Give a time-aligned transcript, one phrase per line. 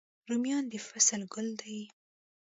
[0.29, 1.79] رومیان د فصل ګل دی